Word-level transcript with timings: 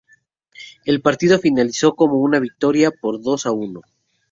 El 0.83 0.99
partido 1.03 1.37
finalizó 1.37 1.93
con 1.93 2.09
una 2.11 2.39
victoria 2.39 2.89
por 2.89 3.21
dos 3.21 3.45
a 3.45 3.51
uno. 3.51 3.81